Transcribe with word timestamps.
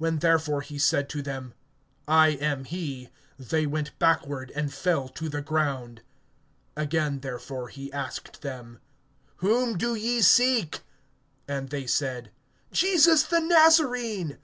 (6)When 0.00 0.18
therefore 0.18 0.62
he 0.62 0.80
said 0.80 1.08
to 1.10 1.22
them, 1.22 1.54
I 2.08 2.30
am 2.30 2.64
he, 2.64 3.08
they 3.38 3.66
went 3.66 3.96
backward, 4.00 4.50
and 4.56 4.74
fell 4.74 5.06
to 5.10 5.28
the 5.28 5.42
ground. 5.42 6.02
(7)Again 6.76 7.20
therefore 7.22 7.68
he 7.68 7.92
asked 7.92 8.42
them: 8.42 8.80
Whom 9.36 9.78
do 9.78 9.94
ye 9.94 10.22
seek? 10.22 10.80
And 11.46 11.68
they 11.70 11.86
said: 11.86 12.32
Jesus 12.72 13.22
the 13.22 13.38
Nazarene. 13.38 14.38